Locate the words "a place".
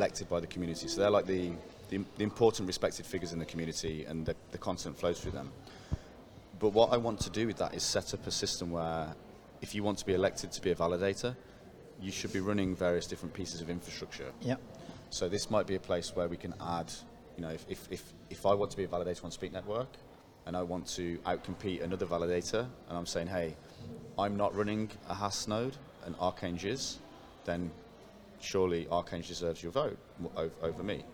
15.74-16.16